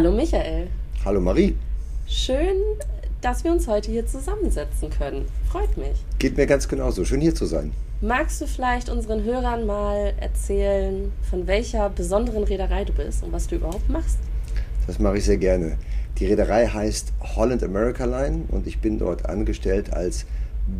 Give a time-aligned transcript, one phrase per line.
[0.00, 0.68] Hallo Michael.
[1.04, 1.54] Hallo Marie.
[2.06, 2.56] Schön,
[3.20, 5.26] dass wir uns heute hier zusammensetzen können.
[5.52, 6.02] Freut mich.
[6.18, 7.04] Geht mir ganz genauso.
[7.04, 7.72] Schön hier zu sein.
[8.00, 13.46] Magst du vielleicht unseren Hörern mal erzählen, von welcher besonderen Reederei du bist und was
[13.46, 14.16] du überhaupt machst?
[14.86, 15.76] Das mache ich sehr gerne.
[16.18, 20.24] Die Reederei heißt Holland America Line und ich bin dort angestellt als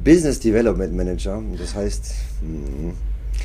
[0.03, 1.43] Business Development Manager.
[1.59, 2.15] Das heißt.
[2.41, 2.95] Mh,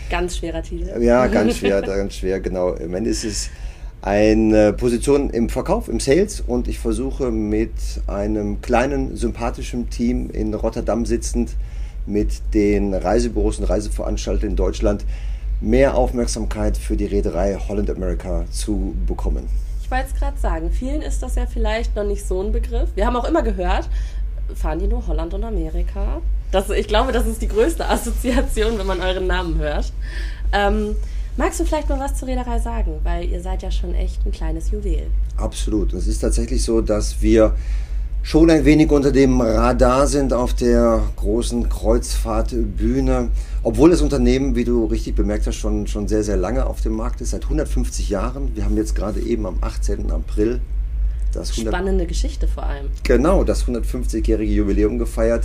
[0.10, 1.04] ganz schwerer Titel.
[1.04, 2.76] Ja, ganz schwer, ganz schwer, genau.
[2.76, 3.50] Im Ende ist es
[4.06, 7.72] eine Position im Verkauf, im Sales und ich versuche mit
[8.06, 11.56] einem kleinen, sympathischen Team in Rotterdam sitzend
[12.06, 15.04] mit den Reisebüros und Reiseveranstaltern in Deutschland
[15.60, 19.48] mehr Aufmerksamkeit für die Reederei Holland America zu bekommen.
[19.82, 22.90] Ich wollte es gerade sagen, vielen ist das ja vielleicht noch nicht so ein Begriff.
[22.94, 23.90] Wir haben auch immer gehört,
[24.54, 26.22] fahren die nur Holland und Amerika?
[26.52, 29.92] Das, ich glaube, das ist die größte Assoziation, wenn man euren Namen hört.
[30.54, 30.96] Ähm,
[31.38, 33.00] magst du vielleicht mal was zur Reederei sagen?
[33.04, 35.08] Weil ihr seid ja schon echt ein kleines Juwel.
[35.38, 35.94] Absolut.
[35.94, 37.56] Es ist tatsächlich so, dass wir
[38.24, 43.30] schon ein wenig unter dem Radar sind auf der großen Kreuzfahrtbühne.
[43.62, 46.94] Obwohl das Unternehmen, wie du richtig bemerkt hast, schon, schon sehr, sehr lange auf dem
[46.94, 48.56] Markt ist, seit 150 Jahren.
[48.56, 50.12] Wir haben jetzt gerade eben am 18.
[50.12, 50.60] April
[51.34, 52.88] das 100 Spannende Geschichte vor allem.
[53.04, 55.44] Genau, das 150-jährige Jubiläum gefeiert.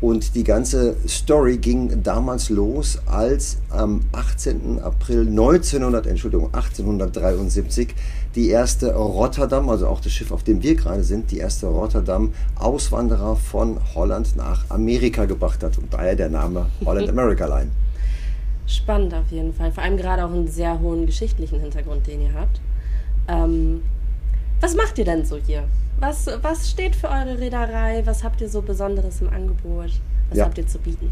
[0.00, 4.80] Und die ganze Story ging damals los, als am 18.
[4.82, 7.94] April 1900, Entschuldigung, 1873
[8.34, 12.34] die erste Rotterdam, also auch das Schiff, auf dem wir gerade sind, die erste Rotterdam
[12.56, 15.78] Auswanderer von Holland nach Amerika gebracht hat.
[15.78, 17.70] Und daher der Name Holland America Line.
[18.66, 19.70] Spannend auf jeden Fall.
[19.72, 22.60] Vor allem gerade auch einen sehr hohen geschichtlichen Hintergrund, den ihr habt.
[23.28, 23.82] Ähm,
[24.60, 25.64] was macht ihr denn so hier?
[26.06, 28.02] Was, was steht für eure Reederei?
[28.04, 29.90] Was habt ihr so Besonderes im Angebot?
[30.28, 30.44] Was ja.
[30.44, 31.10] habt ihr zu bieten?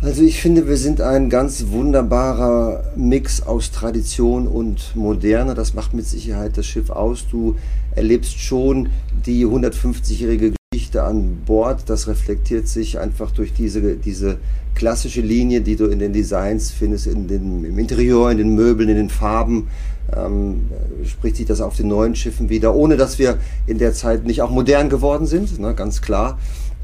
[0.00, 5.54] Also ich finde, wir sind ein ganz wunderbarer Mix aus Tradition und Moderne.
[5.54, 7.26] Das macht mit Sicherheit das Schiff aus.
[7.28, 7.56] Du
[7.96, 8.90] erlebst schon
[9.26, 11.84] die 150-jährige Geschichte an Bord.
[11.86, 14.38] Das reflektiert sich einfach durch diese, diese
[14.74, 18.88] klassische Linie, die du in den Designs findest, in den, im Interieur, in den Möbeln,
[18.88, 19.68] in den Farben
[20.16, 20.62] ähm,
[21.04, 24.42] spricht sich das auf den neuen Schiffen wieder, ohne dass wir in der Zeit nicht
[24.42, 26.38] auch modern geworden sind, ne, ganz klar.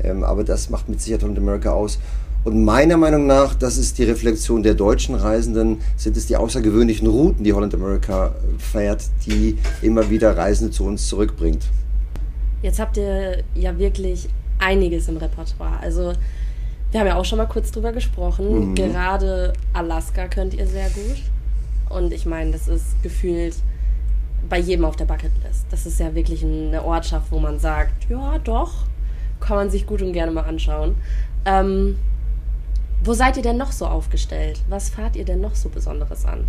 [0.05, 1.99] Ähm, aber das macht mit Sicherheit Holland America aus.
[2.45, 7.09] Und meiner Meinung nach, das ist die Reflexion der deutschen Reisenden, sind es die außergewöhnlichen
[7.09, 11.65] Routen, die Holland America fährt, die immer wieder Reisende zu uns zurückbringt.
[12.63, 14.29] Jetzt habt ihr ja wirklich
[14.59, 15.79] einiges im Repertoire.
[15.81, 16.13] Also
[16.91, 18.71] wir haben ja auch schon mal kurz drüber gesprochen.
[18.71, 18.75] Mhm.
[18.75, 21.23] Gerade Alaska könnt ihr sehr gut.
[21.89, 23.57] Und ich meine, das ist gefühlt
[24.49, 25.67] bei jedem auf der Bucketlist.
[25.71, 28.85] Das ist ja wirklich eine Ortschaft, wo man sagt, ja doch,
[29.41, 30.97] kann man sich gut und gerne mal anschauen.
[31.45, 31.97] Ähm,
[33.03, 34.61] wo seid ihr denn noch so aufgestellt?
[34.69, 36.45] Was fahrt ihr denn noch so Besonderes an?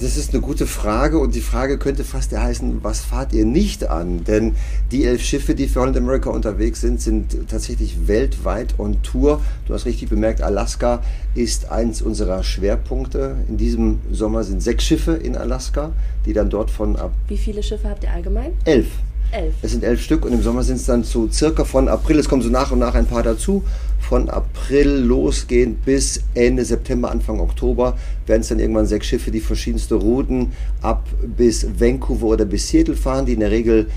[0.00, 3.44] Das ist eine gute Frage und die Frage könnte fast ja heißen, was fahrt ihr
[3.44, 4.24] nicht an?
[4.24, 4.56] Denn
[4.90, 9.40] die elf Schiffe, die für Holland America unterwegs sind, sind tatsächlich weltweit on Tour.
[9.66, 11.00] Du hast richtig bemerkt, Alaska
[11.36, 13.36] ist eins unserer Schwerpunkte.
[13.48, 15.92] In diesem Sommer sind sechs Schiffe in Alaska,
[16.26, 17.12] die dann dort von ab.
[17.28, 18.50] Wie viele Schiffe habt ihr allgemein?
[18.64, 18.88] Elf.
[19.30, 19.54] Elf.
[19.62, 22.28] Es sind elf Stück und im Sommer sind es dann so circa von April, es
[22.28, 23.64] kommen so nach und nach ein paar dazu,
[24.08, 29.40] von April losgehend bis Ende September, Anfang Oktober werden es dann irgendwann sechs Schiffe, die
[29.40, 31.06] verschiedenste Routen ab
[31.36, 33.88] bis Vancouver oder bis Seattle fahren, die in der Regel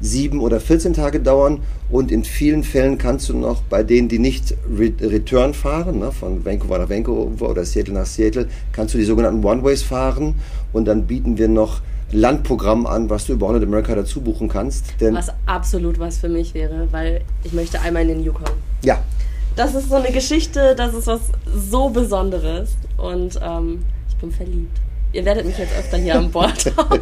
[0.00, 1.60] sieben oder 14 Tage dauern
[1.90, 6.44] und in vielen Fällen kannst du noch bei denen, die nicht Return fahren, ne, von
[6.44, 10.34] Vancouver nach Vancouver oder Seattle nach Seattle, kannst du die sogenannten One-Ways fahren
[10.72, 11.80] und dann bieten wir noch
[12.12, 14.94] Landprogramm an, was du über Holland America dazu buchen kannst.
[15.00, 18.46] was absolut was für mich wäre, weil ich möchte einmal in den Yukon.
[18.84, 19.02] Ja.
[19.56, 21.20] Das ist so eine Geschichte, das ist was
[21.70, 24.78] so Besonderes und ähm, ich bin verliebt.
[25.14, 27.00] Ihr werdet mich jetzt öfter hier an Bord haben.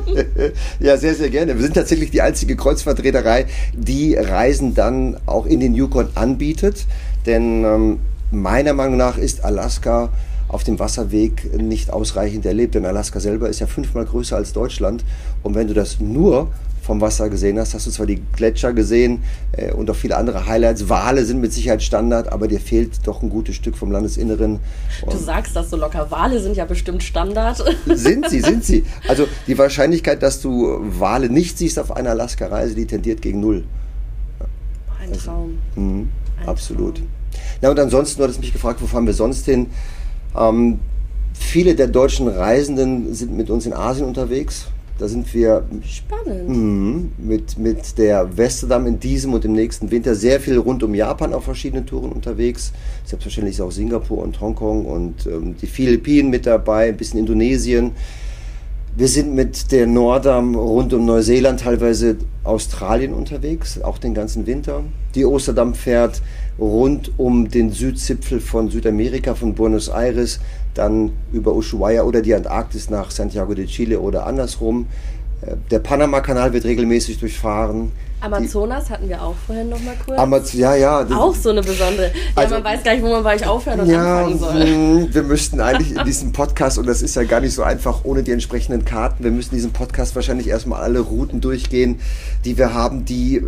[0.79, 1.57] ja, sehr, sehr gerne.
[1.57, 6.87] Wir sind tatsächlich die einzige Kreuzfahrtreederei, die Reisen dann auch in den Yukon anbietet.
[7.27, 7.99] Denn ähm,
[8.31, 10.11] meiner Meinung nach ist Alaska
[10.47, 12.77] auf dem Wasserweg nicht ausreichend erlebt.
[12.77, 15.05] Denn Alaska selber ist ja fünfmal größer als Deutschland.
[15.43, 16.53] Und wenn du das nur
[16.85, 19.23] vom Wasser gesehen hast, hast du zwar die Gletscher gesehen
[19.53, 20.89] äh, und auch viele andere Highlights.
[20.89, 24.61] Wale sind mit Sicherheit Standard, aber dir fehlt doch ein gutes Stück vom Landesinneren.
[25.09, 26.11] Du sagst das so locker.
[26.11, 27.65] Wale sind ja bestimmt Standard.
[27.87, 28.85] Sind sie, sind sie.
[29.09, 33.65] Also die Wahrscheinlichkeit, dass du Wale nicht siehst auf einer Alaska-Reise, die tendiert gegen null.
[35.01, 35.59] Ein also, Traum.
[35.77, 36.07] Mh,
[36.41, 36.97] ein absolut.
[36.97, 37.09] Traum.
[37.61, 39.69] Na und ansonsten, du hattest mich gefragt, wo fahren wir sonst hin?
[40.37, 40.81] Ähm,
[41.33, 44.67] viele der deutschen Reisenden sind mit uns in Asien unterwegs.
[44.99, 45.64] Da sind wir.
[46.49, 50.94] Mh, mit, mit der Westerdam in diesem und im nächsten Winter sehr viel rund um
[50.94, 52.73] Japan auf verschiedenen Touren unterwegs.
[53.05, 57.93] Selbstverständlich ist auch Singapur und Hongkong und ähm, die Philippinen mit dabei, ein bisschen Indonesien.
[58.96, 64.85] Wir sind mit der Nordam rund um Neuseeland, teilweise Australien unterwegs, auch den ganzen Winter.
[65.17, 66.23] Die Osterdam fährt
[66.61, 70.38] rund um den Südzipfel von Südamerika, von Buenos Aires,
[70.75, 74.87] dann über Ushuaia oder die Antarktis nach Santiago de Chile oder andersrum.
[75.43, 77.93] Äh, der Panama-Kanal wird regelmäßig durchfahren.
[78.21, 80.19] Amazonas hatten wir auch vorhin noch mal kurz.
[80.19, 81.06] Amaz ja, ja.
[81.15, 82.06] Auch so eine besondere.
[82.06, 84.67] Ja, also, man weiß gar nicht, wo man bei euch aufhören und ja, anfangen soll.
[84.67, 88.05] Hm, wir müssten eigentlich in diesem Podcast, und das ist ja gar nicht so einfach
[88.05, 92.00] ohne die entsprechenden Karten, wir müssen diesen Podcast wahrscheinlich erstmal alle Routen durchgehen,
[92.47, 93.43] die wir haben, die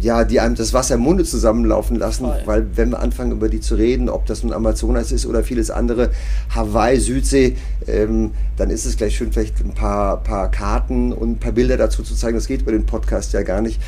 [0.00, 2.42] ja, die einem das Wasser im Munde zusammenlaufen lassen, Voll.
[2.46, 5.70] weil wenn wir anfangen über die zu reden, ob das nun Amazonas ist oder vieles
[5.70, 6.10] andere,
[6.54, 7.56] Hawaii, Südsee,
[7.86, 11.76] ähm, dann ist es gleich schön, vielleicht ein paar, paar Karten und ein paar Bilder
[11.76, 12.36] dazu zu zeigen.
[12.36, 13.80] Das geht über den Podcast ja gar nicht.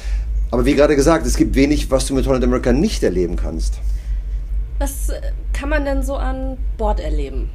[0.50, 3.74] Aber wie gerade gesagt, es gibt wenig, was du mit Holland America nicht erleben kannst.
[4.78, 5.20] Was äh,
[5.52, 7.50] kann man denn so an Bord erleben?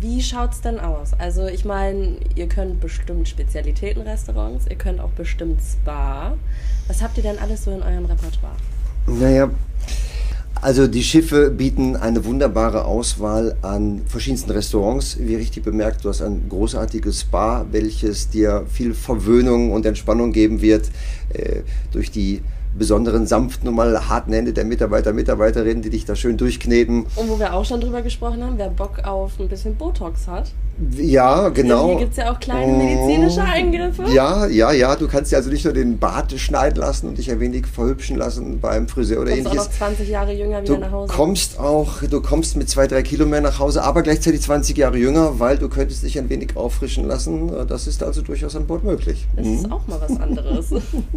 [0.00, 1.12] Wie schaut es denn aus?
[1.18, 6.36] Also ich meine, ihr könnt bestimmt Spezialitätenrestaurants, ihr könnt auch bestimmt Spa.
[6.88, 8.56] Was habt ihr denn alles so in eurem Repertoire?
[9.06, 9.50] Naja,
[10.60, 15.18] also die Schiffe bieten eine wunderbare Auswahl an verschiedensten Restaurants.
[15.20, 20.62] Wie richtig bemerkt, du hast ein großartiges Spa, welches dir viel Verwöhnung und Entspannung geben
[20.62, 20.90] wird
[21.34, 21.60] äh,
[21.92, 22.40] durch die
[22.78, 27.06] besonderen sanften und mal harten Hände der Mitarbeiter, Mitarbeiterinnen, die dich da schön durchkneten.
[27.16, 30.52] Und wo wir auch schon drüber gesprochen haben, wer Bock auf ein bisschen Botox hat.
[30.96, 31.90] Ja, genau.
[31.90, 33.52] Hier gibt es ja auch kleine medizinische oh.
[33.52, 34.04] Eingriffe.
[34.12, 34.96] Ja, ja, ja.
[34.96, 38.16] Du kannst ja also nicht nur den Bart schneiden lassen und dich ein wenig verhübschen
[38.16, 39.52] lassen beim Friseur oder ähnliches.
[39.52, 41.12] Du kommst auch noch 20 Jahre jünger wieder du nach Hause.
[41.12, 44.96] Kommst auch, du kommst mit zwei, drei Kilo mehr nach Hause, aber gleichzeitig 20 Jahre
[44.96, 47.52] jünger, weil du könntest dich ein wenig auffrischen lassen.
[47.68, 49.28] Das ist also durchaus an Bord möglich.
[49.36, 49.54] Das mhm.
[49.54, 50.66] ist auch mal was anderes.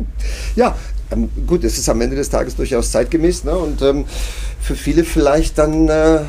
[0.55, 0.75] ja,
[1.11, 3.55] ähm, gut, es ist am Ende des Tages durchaus zeitgemäß ne?
[3.55, 4.05] und ähm,
[4.59, 6.19] für viele vielleicht dann, äh,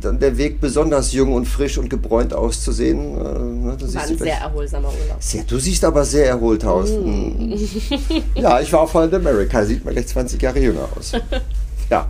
[0.00, 2.98] dann der Weg besonders jung und frisch und gebräunt auszusehen.
[2.98, 3.76] Äh, ne?
[3.80, 5.16] War ein sehr erholsamer Urlaub.
[5.20, 6.90] Sehr, du siehst aber sehr erholt aus.
[6.90, 7.54] Mm.
[8.34, 11.12] ja, ich war auf Holland America, sieht man gleich 20 Jahre jünger aus.
[11.90, 12.08] ja.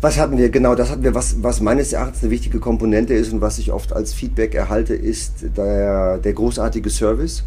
[0.00, 0.48] Was hatten wir?
[0.50, 3.70] Genau, das hatten wir, was, was meines Erachtens eine wichtige Komponente ist und was ich
[3.70, 7.44] oft als Feedback erhalte, ist der, der großartige Service.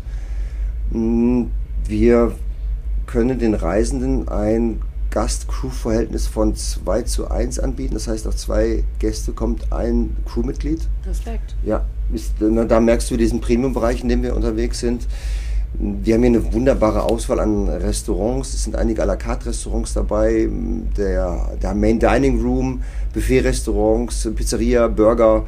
[0.92, 1.44] Mm,
[1.88, 2.32] wir
[3.06, 4.82] können den Reisenden ein
[5.16, 7.94] Gast-Crew-Verhältnis von 2 zu 1 anbieten.
[7.94, 10.82] Das heißt, auf zwei Gäste kommt ein Crewmitglied.
[11.08, 11.56] Respekt.
[11.64, 15.08] Ja, ist, da merkst du diesen Premium-Bereich, in dem wir unterwegs sind.
[15.78, 18.54] Wir haben hier eine wunderbare Auswahl an Restaurants.
[18.54, 20.48] Es sind einige à la carte Restaurants dabei.
[20.98, 22.82] Der, der Main Dining Room,
[23.14, 25.46] Buffet-Restaurants, Pizzeria, Burger.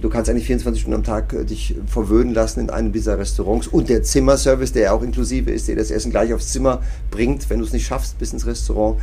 [0.00, 3.66] Du kannst eigentlich 24 Stunden am Tag äh, dich verwöhnen lassen in einem dieser Restaurants.
[3.66, 6.80] Und der Zimmerservice, der ja auch inklusive ist, der das Essen gleich aufs Zimmer
[7.10, 8.98] bringt, wenn du es nicht schaffst, bis ins Restaurant.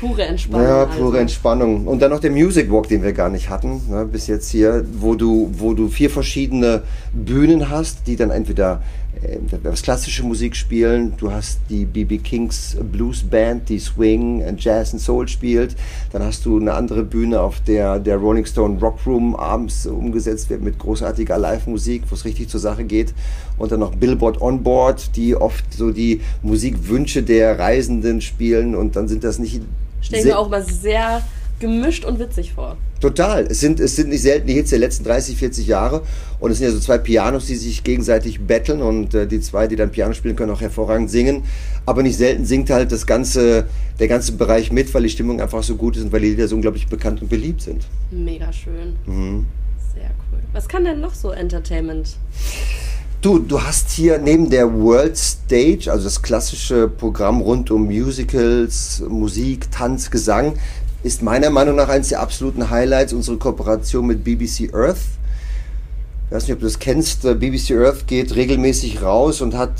[0.00, 0.66] Pure Entspannung.
[0.66, 1.16] Ja, pure also.
[1.18, 1.86] Entspannung.
[1.86, 4.84] Und dann noch der Music Walk, den wir gar nicht hatten, ne, bis jetzt hier,
[4.98, 6.82] wo du, wo du vier verschiedene
[7.12, 8.82] Bühnen hast, die dann entweder
[9.22, 11.14] äh, was klassische Musik spielen.
[11.16, 15.76] Du hast die BB Kings Blues Band, die Swing, Jazz und Soul spielt.
[16.12, 20.50] Dann hast du eine andere Bühne, auf der der Rolling Stone Rock Room abends umgesetzt
[20.50, 23.14] wird mit großartiger Live-Musik, wo es richtig zur Sache geht.
[23.58, 28.74] Und dann noch Billboard On Board, die oft so die Musikwünsche der Reisenden spielen.
[28.74, 29.62] Und dann sind das nicht
[30.12, 31.22] ich mir auch mal sehr
[31.60, 32.76] gemischt und witzig vor.
[33.00, 33.46] Total.
[33.46, 36.02] Es sind, es sind nicht selten die Hits der letzten 30, 40 Jahre.
[36.40, 38.80] Und es sind ja so zwei Pianos, die sich gegenseitig betteln.
[38.80, 41.44] Und äh, die zwei, die dann Piano spielen, können auch hervorragend singen.
[41.84, 43.66] Aber nicht selten singt halt das ganze,
[43.98, 46.48] der ganze Bereich mit, weil die Stimmung einfach so gut ist und weil die Lieder
[46.48, 47.86] so unglaublich bekannt und beliebt sind.
[48.10, 48.96] Mega schön.
[49.06, 49.46] Mhm.
[49.94, 50.38] Sehr cool.
[50.52, 52.16] Was kann denn noch so Entertainment?
[53.22, 59.02] Du, du hast hier neben der World Stage, also das klassische Programm rund um Musicals,
[59.08, 60.54] Musik, Tanz, Gesang,
[61.06, 64.98] ist meiner Meinung nach eines der absoluten Highlights unsere Kooperation mit BBC Earth.
[66.26, 67.22] Ich weiß nicht, ob du das kennst.
[67.22, 69.70] BBC Earth geht regelmäßig raus und hat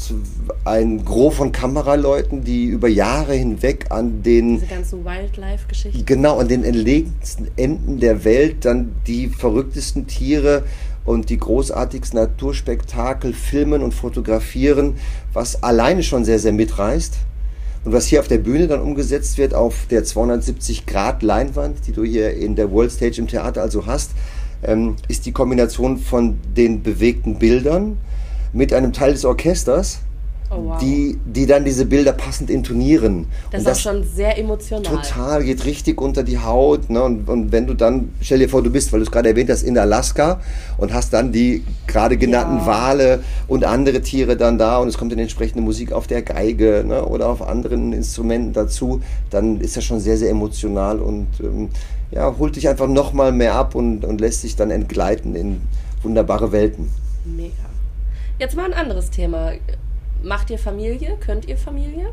[0.64, 4.60] ein Gros von Kameraleuten, die über Jahre hinweg an den.
[4.60, 6.06] Diese ganzen Wildlife-Geschichten.
[6.06, 10.62] Genau, an den entlegensten Enden der Welt dann die verrücktesten Tiere
[11.04, 14.94] und die großartigsten Naturspektakel filmen und fotografieren,
[15.32, 17.14] was alleine schon sehr, sehr mitreißt.
[17.86, 21.92] Und was hier auf der Bühne dann umgesetzt wird, auf der 270 Grad Leinwand, die
[21.92, 24.10] du hier in der World Stage im Theater also hast,
[24.64, 27.98] ähm, ist die Kombination von den bewegten Bildern
[28.52, 30.00] mit einem Teil des Orchesters,
[30.48, 30.78] Oh, wow.
[30.78, 33.26] die, die dann diese Bilder passend intonieren.
[33.50, 34.82] Das und ist das schon sehr emotional.
[34.84, 36.88] Total, geht richtig unter die Haut.
[36.88, 37.02] Ne?
[37.02, 39.50] Und, und wenn du dann, stell dir vor, du bist, weil du es gerade erwähnt
[39.50, 40.40] hast, in Alaska
[40.78, 42.66] und hast dann die gerade genannten ja.
[42.66, 46.84] Wale und andere Tiere dann da und es kommt dann entsprechende Musik auf der Geige
[46.86, 47.04] ne?
[47.04, 49.00] oder auf anderen Instrumenten dazu,
[49.30, 51.70] dann ist das schon sehr, sehr emotional und ähm,
[52.12, 55.60] ja, holt dich einfach nochmal mehr ab und, und lässt sich dann entgleiten in
[56.02, 56.88] wunderbare Welten.
[57.24, 57.52] Mega.
[58.38, 59.52] Jetzt mal ein anderes Thema.
[60.22, 61.16] Macht ihr Familie?
[61.20, 62.06] Könnt ihr Familie?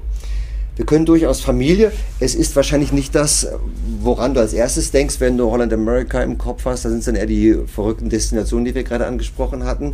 [0.75, 1.91] Wir können durchaus Familie.
[2.19, 3.47] Es ist wahrscheinlich nicht das,
[3.99, 6.83] woran du als erstes denkst, wenn du Holland America im Kopf hast.
[6.85, 9.93] Da sind es dann eher die verrückten Destinationen, die wir gerade angesprochen hatten.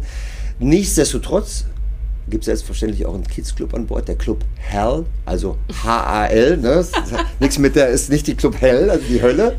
[0.59, 1.65] Nichtsdestotrotz
[2.29, 6.57] gibt es selbstverständlich auch einen Kids-Club an Bord, der Club Hell, also H-A-L.
[6.57, 6.85] Ne?
[7.39, 9.57] Nichts mit der, ist nicht die Club Hell, also die Hölle.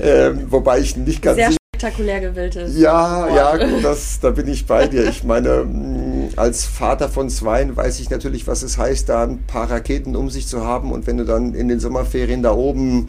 [0.00, 1.36] Ähm, wobei ich nicht ganz.
[1.36, 2.76] Sehr spektakulär gewilltes.
[2.78, 5.08] Ja, ja, das, da bin ich bei dir.
[5.08, 5.64] Ich meine,
[6.36, 10.30] als Vater von Zweien weiß ich natürlich, was es heißt, da ein paar Raketen um
[10.30, 10.92] sich zu haben.
[10.92, 13.08] Und wenn du dann in den Sommerferien da oben,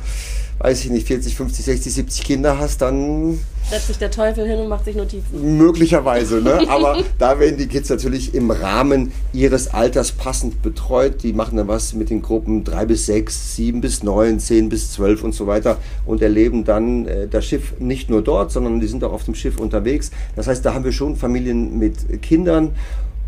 [0.59, 4.59] weiß ich nicht, 40, 50, 60, 70 Kinder hast, dann setzt sich der Teufel hin
[4.59, 5.57] und macht sich Notizen.
[5.57, 6.61] Möglicherweise, ne?
[6.69, 11.21] Aber da werden die Kids natürlich im Rahmen ihres Alters passend betreut.
[11.23, 14.93] Die machen dann was mit den Gruppen 3 bis 6, 7 bis 9, 10 bis
[14.93, 18.87] 12 und so weiter und erleben dann äh, das Schiff nicht nur dort, sondern die
[18.87, 20.11] sind auch auf dem Schiff unterwegs.
[20.35, 22.71] Das heißt, da haben wir schon Familien mit Kindern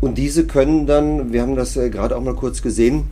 [0.00, 3.04] und diese können dann, wir haben das äh, gerade auch mal kurz gesehen,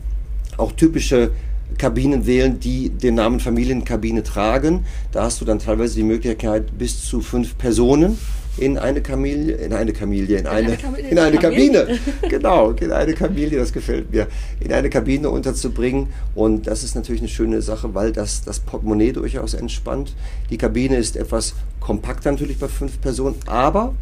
[0.57, 1.31] auch typische
[1.77, 4.85] Kabinen wählen, die den Namen Familienkabine tragen.
[5.11, 8.17] Da hast du dann teilweise die Möglichkeit, bis zu fünf Personen
[8.57, 12.91] in eine Familie, in eine Familie, in, in eine, eine, in eine Kabine, genau, in
[12.91, 14.27] eine Kabine, das gefällt mir,
[14.59, 16.07] in eine Kabine unterzubringen.
[16.35, 20.15] Und das ist natürlich eine schöne Sache, weil das das Portemonnaie durchaus entspannt.
[20.49, 23.93] Die Kabine ist etwas kompakter natürlich bei fünf Personen, aber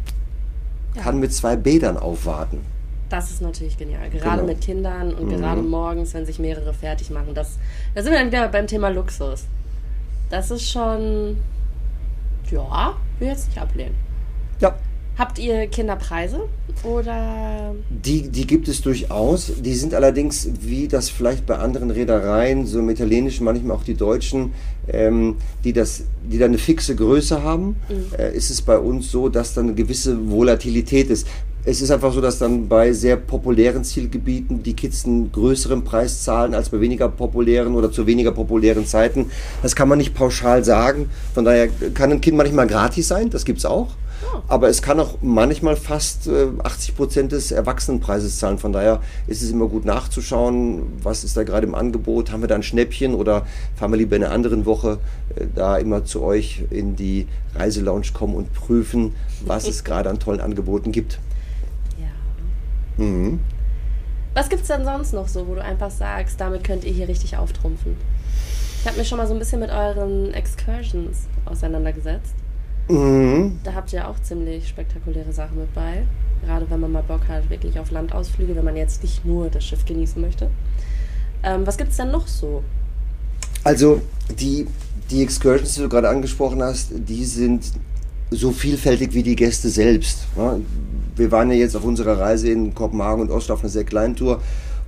[0.96, 1.02] ja.
[1.02, 2.77] kann mit zwei Bädern aufwarten.
[3.08, 4.10] Das ist natürlich genial.
[4.10, 4.52] Gerade genau.
[4.52, 5.38] mit Kindern und mhm.
[5.38, 7.34] gerade morgens, wenn sich mehrere fertig machen.
[7.34, 7.58] Das,
[7.94, 9.44] da sind wir dann wieder beim Thema Luxus.
[10.30, 11.38] Das ist schon,
[12.50, 13.94] ja, will jetzt nicht ablehnen.
[14.60, 14.74] Ja.
[15.16, 16.48] Habt ihr Kinderpreise
[16.84, 17.74] oder?
[17.90, 19.52] Die, die gibt es durchaus.
[19.58, 23.94] Die sind allerdings, wie das vielleicht bei anderen Reedereien, so im Italienischen, manchmal auch die
[23.94, 24.52] Deutschen,
[24.88, 28.14] ähm, die, das, die dann eine fixe Größe haben, mhm.
[28.18, 31.26] äh, ist es bei uns so, dass dann eine gewisse Volatilität ist
[31.68, 36.24] es ist einfach so, dass dann bei sehr populären Zielgebieten die Kids einen größeren Preis
[36.24, 39.30] zahlen als bei weniger populären oder zu weniger populären Zeiten.
[39.62, 41.10] Das kann man nicht pauschal sagen.
[41.34, 43.88] Von daher kann ein Kind manchmal gratis sein, das gibt es auch.
[44.22, 44.38] Oh.
[44.48, 48.56] Aber es kann auch manchmal fast äh, 80 Prozent des Erwachsenenpreises zahlen.
[48.56, 52.32] Von daher ist es immer gut nachzuschauen, was ist da gerade im Angebot.
[52.32, 53.46] Haben wir da ein Schnäppchen oder
[53.76, 55.00] fahren wir lieber in einer anderen Woche
[55.36, 60.18] äh, da immer zu euch in die Reiselounge kommen und prüfen, was es gerade an
[60.18, 61.18] tollen Angeboten gibt.
[62.98, 63.40] Mhm.
[64.34, 67.08] Was gibt es denn sonst noch so, wo du einfach sagst, damit könnt ihr hier
[67.08, 67.96] richtig auftrumpfen?
[68.80, 72.34] Ich habe mich schon mal so ein bisschen mit euren Excursions auseinandergesetzt.
[72.88, 73.58] Mhm.
[73.64, 76.04] Da habt ihr auch ziemlich spektakuläre Sachen mit bei.
[76.44, 79.64] Gerade wenn man mal Bock hat, wirklich auf Landausflüge, wenn man jetzt nicht nur das
[79.64, 80.48] Schiff genießen möchte.
[81.42, 82.62] Ähm, was gibt es denn noch so?
[83.64, 84.00] Also
[84.38, 84.66] die,
[85.10, 87.72] die Excursions, die du gerade angesprochen hast, die sind
[88.30, 90.20] so vielfältig wie die Gäste selbst.
[91.16, 94.16] Wir waren ja jetzt auf unserer Reise in Kopenhagen und Oslo auf einer sehr kleinen
[94.16, 94.40] Tour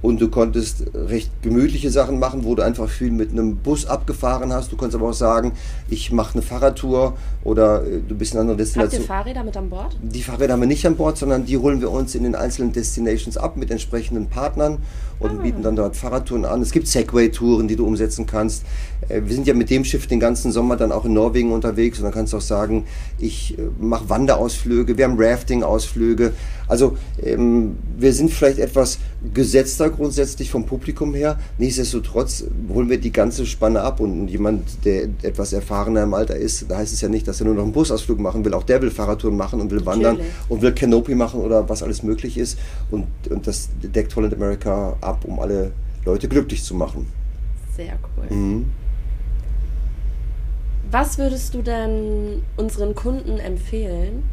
[0.03, 4.53] und du konntest recht gemütliche Sachen machen, wo du einfach viel mit einem Bus abgefahren
[4.53, 4.73] hast.
[4.73, 5.53] Du konntest aber auch sagen,
[5.89, 9.01] ich mache eine Fahrradtour oder äh, du bist in einer Destination.
[9.01, 9.97] Habt ihr Fahrräder mit an Bord?
[10.01, 12.73] Die Fahrräder haben wir nicht an Bord, sondern die holen wir uns in den einzelnen
[12.73, 14.79] Destinations ab mit entsprechenden Partnern
[15.21, 15.43] und ah.
[15.43, 16.63] bieten dann dort Fahrradtouren an.
[16.63, 18.65] Es gibt Segway-Touren, die du umsetzen kannst.
[19.09, 21.99] Äh, wir sind ja mit dem Schiff den ganzen Sommer dann auch in Norwegen unterwegs
[21.99, 22.87] und dann kannst du auch sagen,
[23.19, 26.33] ich äh, mache Wanderausflüge, wir haben Rafting-Ausflüge.
[26.67, 28.99] Also ähm, wir sind vielleicht etwas
[29.35, 31.39] gesetzter grundsätzlich vom Publikum her.
[31.59, 36.71] Nichtsdestotrotz holen wir die ganze Spanne ab und jemand, der etwas erfahrener im Alter ist,
[36.71, 38.55] da heißt es ja nicht, dass er nur noch einen Busausflug machen will.
[38.55, 40.33] Auch der will Fahrradtouren machen und will wandern Natürlich.
[40.49, 42.57] und will Canopy machen oder was alles möglich ist.
[42.91, 45.73] Und, und das deckt Holland America ab, um alle
[46.05, 47.07] Leute glücklich zu machen.
[47.77, 48.37] Sehr cool.
[48.37, 48.71] Mhm.
[50.91, 54.25] Was würdest du denn unseren Kunden empfehlen,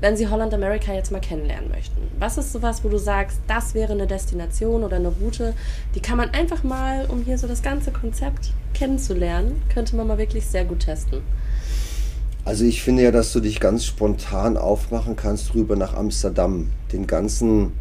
[0.00, 1.96] wenn sie Holland America jetzt mal kennenlernen möchten?
[2.18, 5.54] Was ist sowas, wo du sagst, das wäre eine Destination oder eine Route,
[5.94, 10.18] die kann man einfach mal, um hier so das ganze Konzept kennenzulernen, könnte man mal
[10.18, 11.22] wirklich sehr gut testen?
[12.44, 16.68] Also ich finde ja, dass du dich ganz spontan aufmachen kannst rüber nach Amsterdam.
[16.92, 17.72] Den ganzen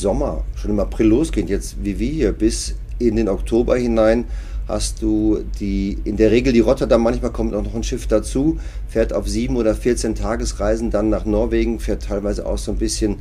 [0.00, 4.24] Sommer, schon im April losgehend, jetzt wie wir hier, bis in den Oktober hinein
[4.66, 8.58] hast du die, in der Regel die Rotterdam, manchmal kommt auch noch ein Schiff dazu,
[8.88, 13.16] fährt auf sieben oder 14 Tagesreisen dann nach Norwegen, fährt teilweise auch so ein bisschen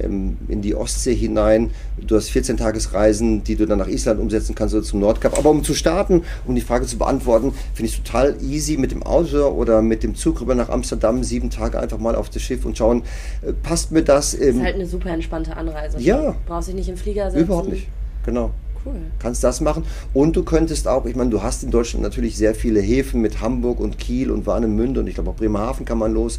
[0.00, 1.70] ähm, in die Ostsee hinein.
[2.00, 5.38] Du hast 14 Tagesreisen, die du dann nach Island umsetzen kannst oder zum Nordkap.
[5.38, 9.02] Aber um zu starten, um die Frage zu beantworten, finde ich total easy mit dem
[9.02, 12.64] Auto oder mit dem Zug rüber nach Amsterdam, sieben Tage einfach mal auf das Schiff
[12.64, 13.02] und schauen,
[13.42, 14.34] äh, passt mir das?
[14.34, 16.00] Ähm, das ist halt eine super entspannte Anreise.
[16.00, 16.36] Ja.
[16.46, 17.44] Brauchst dich nicht im Flieger setzen.
[17.44, 17.88] Überhaupt nicht,
[18.24, 18.52] genau.
[18.86, 18.94] Cool.
[19.18, 19.84] Kannst das machen.
[20.14, 23.40] Und du könntest auch, ich meine, du hast in Deutschland natürlich sehr viele Häfen mit
[23.40, 26.38] Hamburg und Kiel und Warnemünde und ich glaube auch Bremerhaven kann man los.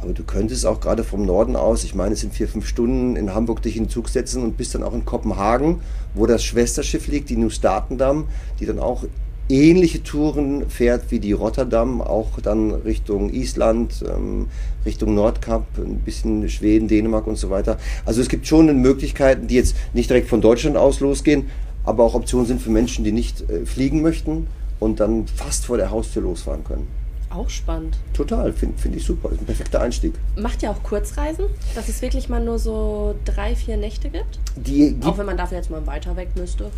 [0.00, 3.16] Aber du könntest auch gerade vom Norden aus, ich meine, es sind vier, fünf Stunden,
[3.16, 5.80] in Hamburg dich in den Zug setzen und bist dann auch in Kopenhagen,
[6.14, 8.26] wo das Schwesterschiff liegt, die New Statendam,
[8.60, 9.04] die dann auch
[9.48, 14.48] ähnliche Touren fährt wie die Rotterdam, auch dann Richtung Island, ähm,
[14.84, 17.78] Richtung Nordkap, ein bisschen Schweden, Dänemark und so weiter.
[18.04, 21.46] Also es gibt schon Möglichkeiten, die jetzt nicht direkt von Deutschland aus losgehen,
[21.84, 24.46] aber auch Optionen sind für Menschen, die nicht äh, fliegen möchten
[24.80, 26.86] und dann fast vor der Haustür losfahren können.
[27.30, 27.98] Auch spannend.
[28.14, 29.30] Total, finde find ich super.
[29.30, 30.14] Ist ein perfekter Einstieg.
[30.36, 31.44] Macht ihr auch Kurzreisen?
[31.74, 34.38] Dass es wirklich mal nur so drei, vier Nächte gibt?
[34.56, 36.70] Die, die, auch wenn man dafür jetzt mal weiter weg müsste.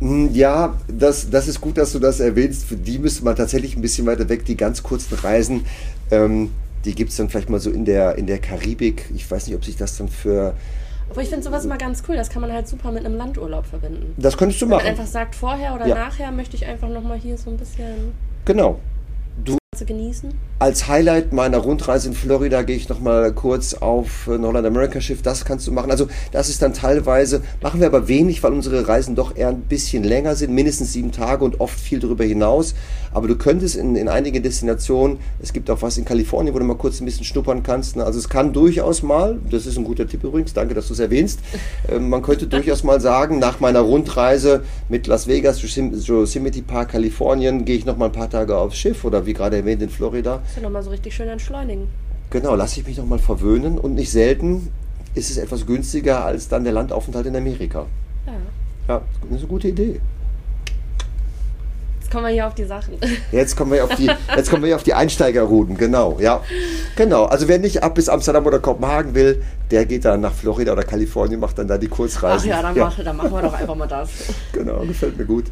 [0.00, 2.64] Hm, ja, das, das ist gut, dass du das erwähnst.
[2.64, 4.44] Für die müsste man tatsächlich ein bisschen weiter weg.
[4.44, 5.64] Die ganz kurzen Reisen,
[6.10, 6.50] ähm,
[6.84, 9.10] die gibt es dann vielleicht mal so in der, in der Karibik.
[9.14, 10.54] Ich weiß nicht, ob sich das dann für
[11.10, 12.16] aber ich finde sowas immer ganz cool.
[12.16, 14.14] Das kann man halt super mit einem Landurlaub verbinden.
[14.16, 14.84] Das könntest du machen.
[14.84, 15.94] Wenn man einfach sagt, vorher oder ja.
[15.94, 18.12] nachher möchte ich einfach nochmal hier so ein bisschen.
[18.44, 18.78] Genau
[19.82, 20.32] genießen?
[20.60, 25.22] Als Highlight meiner Rundreise in Florida gehe ich nochmal kurz auf ein Holland America Schiff.
[25.22, 25.90] Das kannst du machen.
[25.90, 29.62] Also das ist dann teilweise, machen wir aber wenig, weil unsere Reisen doch eher ein
[29.62, 32.74] bisschen länger sind, mindestens sieben Tage und oft viel darüber hinaus.
[33.12, 36.64] Aber du könntest in, in einigen Destinationen, es gibt auch was in Kalifornien, wo du
[36.64, 37.96] mal kurz ein bisschen schnuppern kannst.
[37.96, 38.04] Ne?
[38.04, 41.00] Also es kann durchaus mal, das ist ein guter Tipp übrigens, danke, dass du es
[41.00, 41.40] erwähnst,
[41.88, 47.64] äh, man könnte durchaus mal sagen, nach meiner Rundreise mit Las Vegas, Yosemite Park, Kalifornien,
[47.64, 50.38] gehe ich nochmal ein paar Tage aufs Schiff oder wie gerade erwähnt in Florida.
[50.38, 51.88] Das ist ja nochmal so richtig schön entschleunigen.
[52.30, 54.72] Genau, lasse ich mich nochmal verwöhnen und nicht selten
[55.14, 57.86] ist es etwas günstiger als dann der Landaufenthalt in Amerika.
[58.26, 58.32] Ja.
[58.88, 60.00] Ja, das ist eine gute Idee.
[62.00, 62.94] Jetzt kommen wir hier auf die Sachen.
[63.32, 66.42] Jetzt kommen wir auf die, jetzt kommen wir hier auf die Einsteigerrouten, genau, ja.
[66.96, 70.72] Genau, also wer nicht ab bis Amsterdam oder Kopenhagen will, der geht dann nach Florida
[70.72, 72.44] oder Kalifornien, macht dann da die Kurzreise.
[72.44, 72.84] Ach ja, dann, ja.
[72.84, 74.10] Mach, dann machen wir doch einfach mal das.
[74.52, 75.46] Genau, gefällt mir gut.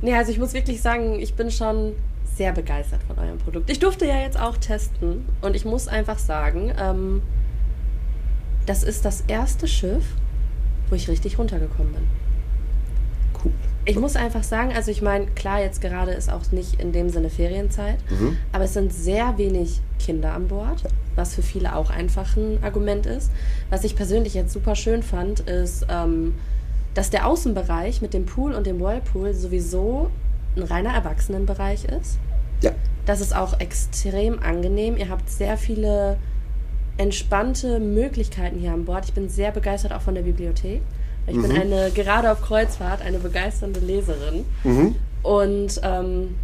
[0.00, 1.92] Nee, also ich muss wirklich sagen, ich bin schon
[2.38, 3.68] sehr begeistert von eurem Produkt.
[3.68, 7.20] Ich durfte ja jetzt auch testen und ich muss einfach sagen, ähm,
[8.64, 10.04] das ist das erste Schiff,
[10.88, 12.02] wo ich richtig runtergekommen bin.
[13.44, 13.52] Cool.
[13.84, 17.08] Ich muss einfach sagen, also ich meine, klar, jetzt gerade ist auch nicht in dem
[17.10, 18.36] Sinne Ferienzeit, mhm.
[18.52, 20.84] aber es sind sehr wenig Kinder an Bord,
[21.16, 23.30] was für viele auch einfach ein Argument ist.
[23.70, 26.34] Was ich persönlich jetzt super schön fand, ist, ähm,
[26.94, 30.10] dass der Außenbereich mit dem Pool und dem Whirlpool sowieso
[30.56, 32.18] ein reiner Erwachsenenbereich ist.
[32.60, 32.72] Ja.
[33.06, 34.96] Das ist auch extrem angenehm.
[34.96, 36.18] Ihr habt sehr viele
[36.98, 39.06] entspannte Möglichkeiten hier an Bord.
[39.06, 40.82] Ich bin sehr begeistert auch von der Bibliothek.
[41.26, 41.42] Ich mhm.
[41.42, 44.44] bin eine, gerade auf Kreuzfahrt, eine begeisternde Leserin.
[44.64, 44.96] Mhm.
[45.22, 46.34] Und ähm,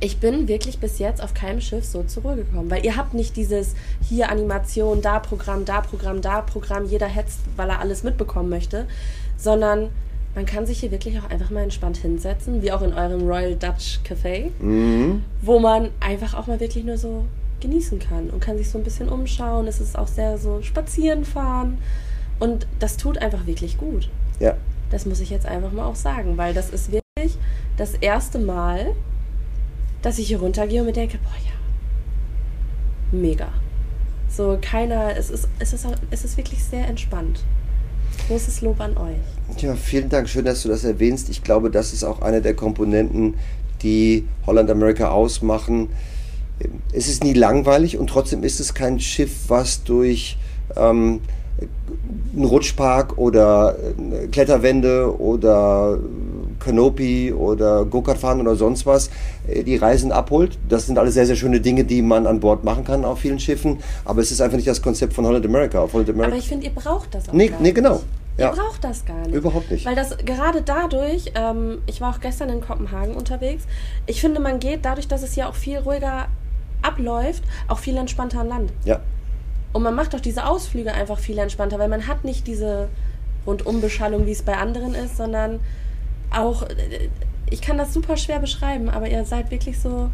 [0.00, 3.14] ich bin wirklich bis jetzt auf keinem Schiff so zur Ruhe gekommen, weil ihr habt
[3.14, 8.02] nicht dieses hier Animation, da Programm, da Programm, da Programm, jeder hetzt, weil er alles
[8.02, 8.86] mitbekommen möchte,
[9.36, 9.90] sondern
[10.34, 13.54] man kann sich hier wirklich auch einfach mal entspannt hinsetzen, wie auch in eurem Royal
[13.54, 15.22] Dutch Café, mhm.
[15.42, 17.24] wo man einfach auch mal wirklich nur so
[17.60, 19.66] genießen kann und kann sich so ein bisschen umschauen.
[19.66, 21.78] Es ist auch sehr so spazieren fahren
[22.40, 24.10] und das tut einfach wirklich gut.
[24.40, 24.56] Ja.
[24.90, 27.38] Das muss ich jetzt einfach mal auch sagen, weil das ist wirklich
[27.76, 28.94] das erste Mal,
[30.02, 33.48] dass ich hier runtergehe und mir denke, boah ja, mega.
[34.28, 37.44] So keiner, es ist, es ist, es ist wirklich sehr entspannt.
[38.26, 39.62] Großes Lob an euch.
[39.62, 40.28] Ja, vielen Dank.
[40.28, 41.28] Schön, dass du das erwähnst.
[41.28, 43.34] Ich glaube, das ist auch eine der Komponenten,
[43.82, 45.88] die Holland America ausmachen.
[46.92, 50.38] Es ist nie langweilig und trotzdem ist es kein Schiff, was durch
[50.76, 51.20] ähm,
[52.34, 55.98] einen Rutschpark oder äh, Kletterwände oder
[56.64, 59.10] Canopy oder Go-Kart fahren oder sonst was
[59.48, 60.58] äh, die Reisen abholt.
[60.68, 63.38] Das sind alles sehr, sehr schöne Dinge, die man an Bord machen kann auf vielen
[63.38, 63.78] Schiffen.
[64.04, 65.86] Aber es ist einfach nicht das Konzept von Holland America.
[65.92, 66.32] Holland America.
[66.32, 68.00] Aber ich finde, ihr braucht das auch nee, nee, genau.
[68.36, 69.34] Ihr braucht das gar nicht.
[69.34, 69.86] Überhaupt nicht.
[69.86, 73.64] Weil das gerade dadurch, ähm, ich war auch gestern in Kopenhagen unterwegs,
[74.06, 76.26] ich finde, man geht dadurch, dass es hier auch viel ruhiger
[76.82, 78.72] abläuft, auch viel entspannter an Land.
[78.84, 79.00] Ja.
[79.72, 82.88] Und man macht auch diese Ausflüge einfach viel entspannter, weil man hat nicht diese
[83.46, 85.60] Rundumbeschallung, wie es bei anderen ist, sondern
[86.36, 87.08] auch, äh,
[87.50, 90.10] ich kann das super schwer beschreiben, aber ihr seid wirklich so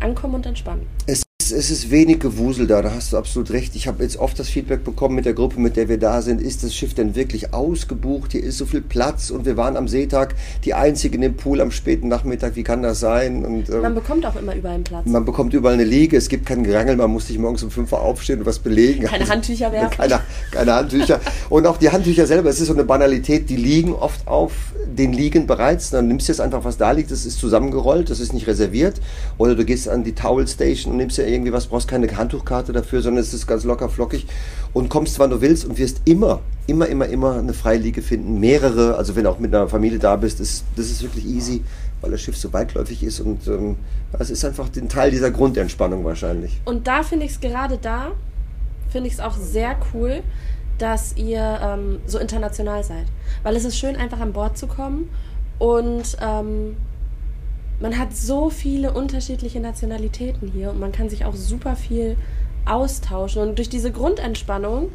[0.00, 0.86] ankommen und entspannen.
[1.06, 1.23] Es
[1.54, 3.76] es ist wenig Gewusel da, da hast du absolut recht.
[3.76, 6.40] Ich habe jetzt oft das Feedback bekommen mit der Gruppe, mit der wir da sind,
[6.42, 8.32] ist das Schiff denn wirklich ausgebucht?
[8.32, 11.70] Hier ist so viel Platz und wir waren am Seetag die einzigen im Pool am
[11.70, 12.56] späten Nachmittag.
[12.56, 13.44] Wie kann das sein?
[13.44, 15.06] Und, ähm, man bekommt auch immer überall einen Platz.
[15.06, 17.92] Man bekommt überall eine Liege, es gibt keinen Gerangel, man muss sich morgens um 5
[17.92, 19.04] Uhr aufstehen und was belegen.
[19.04, 19.94] Keine Handtücher werfen.
[19.96, 21.20] Keine, keine Handtücher.
[21.50, 24.52] und auch die Handtücher selber, es ist so eine Banalität, die liegen oft auf
[24.86, 25.90] den Liegen bereits.
[25.90, 29.00] Dann nimmst du jetzt einfach, was da liegt, das ist zusammengerollt, das ist nicht reserviert.
[29.38, 32.06] Oder du gehst an die Towel Station und nimmst ja irgendwie irgendwie was, brauchst keine
[32.16, 34.26] Handtuchkarte dafür, sondern es ist ganz locker flockig
[34.72, 38.96] und kommst, wann du willst und wirst immer, immer, immer, immer eine Freiliege finden, mehrere,
[38.96, 41.62] also wenn auch mit einer Familie da bist, das, das ist wirklich easy,
[42.00, 43.76] weil das Schiff so weitläufig ist und ähm,
[44.18, 46.60] es ist einfach ein Teil dieser Grundentspannung wahrscheinlich.
[46.64, 48.12] Und da finde ich es gerade da,
[48.88, 50.22] finde ich es auch sehr cool,
[50.78, 53.06] dass ihr ähm, so international seid.
[53.42, 55.10] Weil es ist schön, einfach an Bord zu kommen
[55.58, 56.76] und ähm,
[57.80, 62.16] man hat so viele unterschiedliche Nationalitäten hier und man kann sich auch super viel
[62.64, 63.42] austauschen.
[63.42, 64.90] Und durch diese Grundentspannung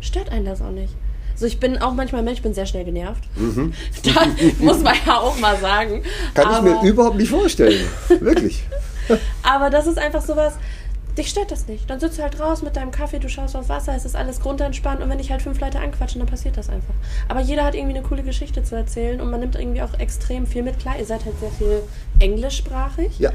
[0.00, 0.94] stört einen das auch nicht.
[1.34, 3.24] So, ich bin auch manchmal Mensch, ich bin sehr schnell genervt.
[3.36, 3.72] Mhm.
[4.02, 4.26] Da
[4.58, 6.02] muss man ja auch mal sagen.
[6.34, 7.82] Kann Aber, ich mir überhaupt nicht vorstellen.
[8.08, 8.62] Wirklich.
[9.42, 10.54] Aber das ist einfach sowas,
[11.20, 11.88] dich stört das nicht.
[11.88, 14.40] Dann sitzt du halt raus mit deinem Kaffee, du schaust aufs Wasser, es ist alles
[14.40, 16.94] grundentspannt und wenn dich halt fünf Leute anquatschen, dann passiert das einfach.
[17.28, 20.46] Aber jeder hat irgendwie eine coole Geschichte zu erzählen und man nimmt irgendwie auch extrem
[20.46, 20.78] viel mit.
[20.78, 21.82] Klar, ihr seid halt sehr viel
[22.18, 23.18] englischsprachig.
[23.18, 23.30] Ja.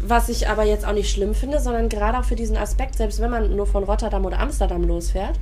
[0.00, 3.20] Was ich aber jetzt auch nicht schlimm finde, sondern gerade auch für diesen Aspekt, selbst
[3.20, 5.38] wenn man nur von Rotterdam oder Amsterdam losfährt,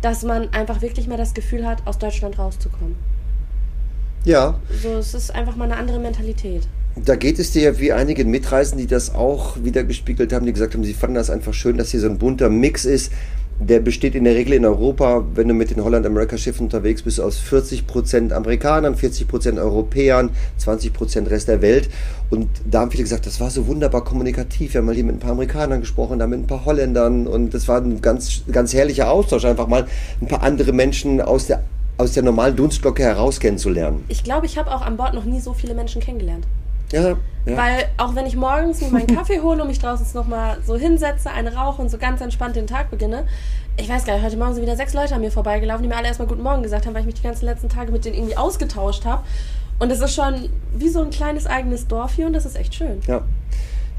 [0.00, 2.96] dass man einfach wirklich mal das Gefühl hat, aus Deutschland rauszukommen.
[4.24, 4.58] Ja.
[4.82, 6.66] So, es ist einfach mal eine andere Mentalität.
[6.94, 10.52] Da geht es dir ja wie einigen Mitreisen, die das auch wieder gespiegelt haben, die
[10.52, 13.10] gesagt haben, sie fanden das einfach schön, dass hier so ein bunter Mix ist.
[13.60, 17.40] Der besteht in der Regel in Europa, wenn du mit den Holland-America-Schiffen unterwegs bist, aus
[17.40, 21.88] 40% Amerikanern, 40% Europäern, 20% Rest der Welt.
[22.28, 24.74] Und da haben viele gesagt, das war so wunderbar kommunikativ.
[24.74, 27.26] Wir haben mal hier mit ein paar Amerikanern gesprochen, dann mit ein paar Holländern.
[27.26, 29.86] Und das war ein ganz, ganz herrlicher Austausch, einfach mal
[30.20, 31.62] ein paar andere Menschen aus der,
[31.96, 34.04] aus der normalen Dunstglocke heraus kennenzulernen.
[34.08, 36.46] Ich glaube, ich habe auch an Bord noch nie so viele Menschen kennengelernt.
[36.92, 37.56] Ja, ja.
[37.56, 41.30] Weil auch wenn ich morgens mir meinen Kaffee hole und mich draußen nochmal so hinsetze,
[41.30, 43.26] eine rauche und so ganz entspannt den Tag beginne,
[43.76, 45.96] ich weiß gar nicht, heute Morgen sind wieder sechs Leute an mir vorbeigelaufen, die mir
[45.96, 48.14] alle erstmal Guten Morgen gesagt haben, weil ich mich die ganzen letzten Tage mit denen
[48.14, 49.24] irgendwie ausgetauscht habe.
[49.78, 52.74] Und es ist schon wie so ein kleines eigenes Dorf hier und das ist echt
[52.74, 53.00] schön.
[53.08, 53.22] Ja.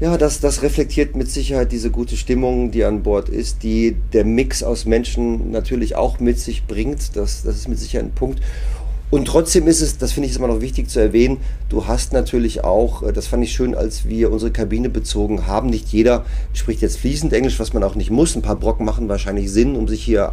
[0.00, 4.24] Ja, das, das reflektiert mit Sicherheit diese gute Stimmung, die an Bord ist, die der
[4.24, 7.16] Mix aus Menschen natürlich auch mit sich bringt.
[7.16, 8.40] Das, das ist mit Sicherheit ein Punkt.
[9.10, 11.38] Und trotzdem ist es, das finde ich immer noch wichtig zu erwähnen,
[11.68, 15.68] du hast natürlich auch, äh, das fand ich schön, als wir unsere Kabine bezogen haben,
[15.68, 18.34] nicht jeder spricht jetzt fließend Englisch, was man auch nicht muss.
[18.34, 20.32] Ein paar Brocken machen wahrscheinlich Sinn, um sich hier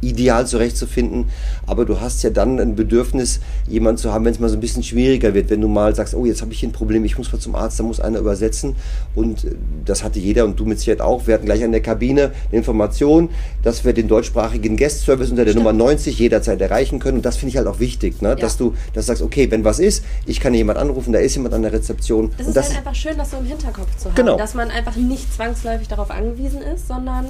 [0.00, 1.30] ideal zurechtzufinden.
[1.66, 4.60] Aber du hast ja dann ein Bedürfnis, jemanden zu haben, wenn es mal so ein
[4.60, 5.50] bisschen schwieriger wird.
[5.50, 7.54] Wenn du mal sagst, oh, jetzt habe ich hier ein Problem, ich muss mal zum
[7.54, 8.76] Arzt, da muss einer übersetzen.
[9.14, 11.26] Und äh, das hatte jeder und du mit Sicherheit auch.
[11.26, 13.30] Wir hatten gleich an der Kabine eine Information,
[13.62, 15.64] dass wir den deutschsprachigen Guest-Service unter der Stimmt.
[15.64, 17.18] Nummer 90 jederzeit erreichen können.
[17.18, 18.30] Und das finde ich halt auch wichtig, ne?
[18.30, 18.34] Ja.
[18.36, 21.34] dass du dass du sagst, okay, wenn was ist, ich kann jemand anrufen, da ist
[21.34, 22.30] jemand an der Rezeption.
[22.36, 24.14] Das und ist das halt einfach schön, das so im Hinterkopf zu haben.
[24.14, 24.36] Genau.
[24.36, 27.26] Dass man einfach nicht zwangsläufig darauf angewiesen ist, sondern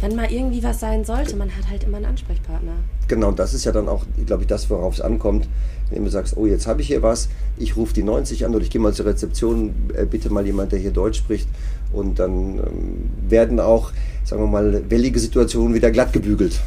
[0.00, 2.72] wenn mal irgendwie was sein sollte, man hat halt immer einen Ansprechpartner.
[3.08, 5.48] Genau, das ist ja dann auch, glaube ich, das, worauf es ankommt.
[5.90, 8.62] Wenn du sagst, oh, jetzt habe ich hier was, ich rufe die 90 an oder
[8.62, 11.48] ich gehe mal zur Rezeption, äh, bitte mal jemand, der hier Deutsch spricht.
[11.92, 13.92] Und dann ähm, werden auch,
[14.24, 16.60] sagen wir mal, wellige Situationen wieder glatt gebügelt.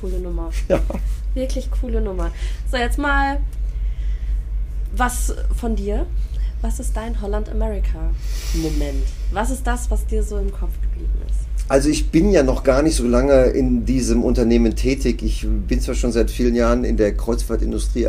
[0.00, 0.50] Coole Nummer.
[0.68, 0.80] Ja.
[1.34, 2.30] Wirklich coole Nummer.
[2.70, 3.38] So, jetzt mal
[4.94, 6.06] was von dir.
[6.60, 9.06] Was ist dein Holland-America-Moment?
[9.32, 11.41] Was ist das, was dir so im Kopf geblieben ist?
[11.68, 15.22] Also ich bin ja noch gar nicht so lange in diesem Unternehmen tätig.
[15.22, 18.08] Ich bin zwar schon seit vielen Jahren in der Kreuzfahrtindustrie,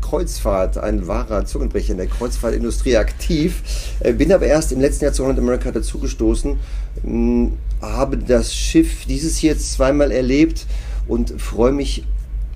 [0.00, 3.62] Kreuzfahrt, ein wahrer Zungenbrecher in der Kreuzfahrtindustrie aktiv,
[4.00, 6.58] äh, bin aber erst im letzten Jahr zu Holland America dazugestoßen,
[7.02, 10.66] hm, habe das Schiff dieses hier zweimal erlebt
[11.08, 12.04] und freue mich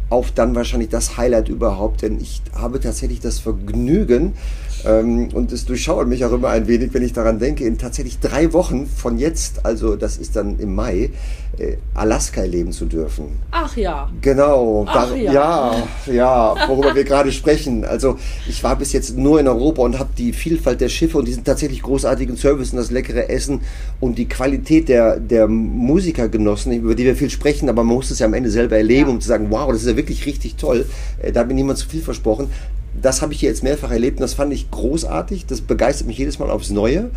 [0.08, 4.34] auf dann wahrscheinlich das Highlight überhaupt, denn ich habe tatsächlich das Vergnügen,
[4.84, 8.52] und es durchschauert mich auch immer ein wenig, wenn ich daran denke, in tatsächlich drei
[8.52, 11.10] Wochen von jetzt, also das ist dann im Mai,
[11.58, 13.38] äh, Alaska erleben zu dürfen.
[13.50, 14.10] Ach ja.
[14.20, 14.84] Genau.
[14.86, 15.32] Ach da, ja.
[15.32, 17.84] ja, ja, worüber wir gerade sprechen.
[17.84, 21.26] Also ich war bis jetzt nur in Europa und habe die Vielfalt der Schiffe und
[21.26, 23.62] diesen tatsächlich großartigen Service und das leckere Essen
[24.00, 28.10] und die Qualität der, der Musiker genossen, über die wir viel sprechen, aber man muss
[28.10, 29.14] es ja am Ende selber erleben, ja.
[29.14, 30.86] um zu sagen, wow, das ist ja wirklich richtig toll.
[31.22, 32.50] Äh, da hat mir niemand zu viel versprochen
[33.02, 35.46] das habe ich hier jetzt mehrfach erlebt und das fand ich großartig.
[35.46, 37.10] Das begeistert mich jedes Mal aufs Neue.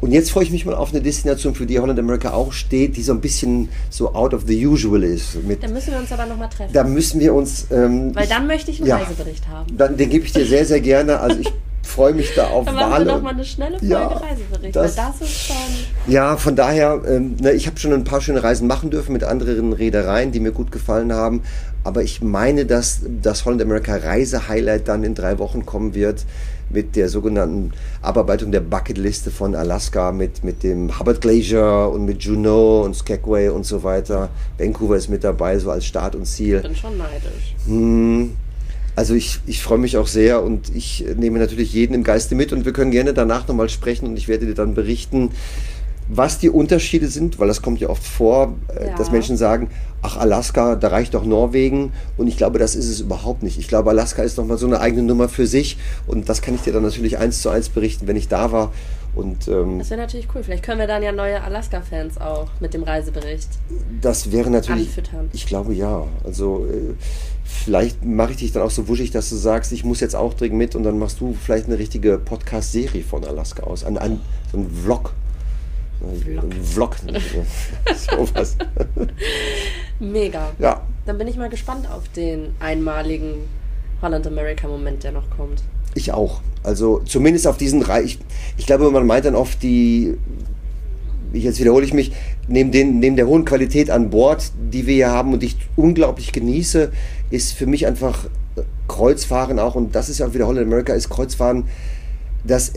[0.00, 2.96] Und jetzt freue ich mich mal auf eine Destination, für die Holland America auch steht,
[2.96, 5.42] die so ein bisschen so out of the usual ist.
[5.44, 6.72] Mit, da müssen wir uns aber nochmal treffen.
[6.72, 7.68] Da müssen wir uns.
[7.70, 9.74] Ähm, Weil dann möchte ich einen ja, Reisebericht haben.
[9.76, 11.20] Dann, den gebe ich dir sehr, sehr gerne.
[11.20, 11.50] Also ich
[11.86, 13.06] freue mich da auf Dann machen Wale.
[13.06, 14.76] wir nochmal eine schnelle Folge ja, Reisebericht.
[14.76, 15.56] Das, weil das ist schon.
[16.06, 19.24] Ja, von daher, ähm, ne, ich habe schon ein paar schöne Reisen machen dürfen mit
[19.24, 21.42] anderen Reedereien, die mir gut gefallen haben.
[21.84, 26.24] Aber ich meine, dass das Holland America Reise-Highlight dann in drei Wochen kommen wird
[26.70, 32.22] mit der sogenannten Abarbeitung der Bucketliste von Alaska mit, mit dem Hubbard Glacier und mit
[32.22, 34.30] Juneau und Skagway und so weiter.
[34.58, 36.56] Vancouver ist mit dabei, so als Start und Ziel.
[36.56, 37.54] Ich bin schon neidisch.
[37.66, 38.36] Hm,
[38.96, 42.52] Also ich, ich freue mich auch sehr und ich nehme natürlich jeden im Geiste mit
[42.52, 45.30] und wir können gerne danach nochmal sprechen und ich werde dir dann berichten,
[46.08, 48.96] was die Unterschiede sind, weil das kommt ja oft vor, äh, ja.
[48.96, 49.70] dass Menschen sagen,
[50.02, 53.58] ach Alaska, da reicht doch Norwegen und ich glaube, das ist es überhaupt nicht.
[53.58, 56.60] Ich glaube, Alaska ist nochmal so eine eigene Nummer für sich und das kann ich
[56.60, 58.72] dir dann natürlich eins zu eins berichten, wenn ich da war.
[59.14, 60.42] Und, ähm, das wäre natürlich cool.
[60.42, 63.48] Vielleicht können wir dann ja neue Alaska-Fans auch mit dem Reisebericht.
[64.00, 64.88] Das wäre natürlich.
[64.88, 65.30] Anfüttern.
[65.32, 66.06] Ich glaube ja.
[66.24, 66.94] Also äh,
[67.44, 70.34] vielleicht mache ich dich dann auch so wuschig, dass du sagst, ich muss jetzt auch
[70.34, 73.84] dringend mit und dann machst du vielleicht eine richtige Podcast-Serie von Alaska aus.
[73.84, 75.12] Ein, ein, so ein Vlog.
[76.22, 76.44] Vlog.
[76.44, 76.96] Ein Vlog.
[77.94, 78.56] Sowas.
[80.00, 80.50] Mega.
[80.58, 80.82] Ja.
[81.06, 83.34] Dann bin ich mal gespannt auf den einmaligen
[84.02, 85.62] Holland-America-Moment, der noch kommt.
[85.94, 86.40] Ich auch.
[86.62, 88.02] Also zumindest auf diesen drei.
[88.02, 88.18] Ich,
[88.56, 90.14] ich glaube, man meint dann oft die,
[91.32, 92.12] jetzt wiederhole ich mich,
[92.48, 95.56] neben, den, neben der hohen Qualität an Bord, die wir hier haben und die ich
[95.76, 96.90] unglaublich genieße,
[97.30, 98.26] ist für mich einfach
[98.88, 101.64] Kreuzfahren auch, und das ist ja auch wieder Holland America, ist Kreuzfahren
[102.46, 102.72] das,